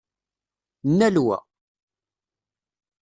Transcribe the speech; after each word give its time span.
Nnal 0.89 1.15
wa! 1.25 1.37